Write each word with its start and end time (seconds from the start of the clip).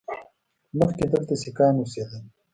مخکې 0.79 1.05
دلته 1.13 1.33
سیکان 1.43 1.73
اوسېدل 1.79 2.23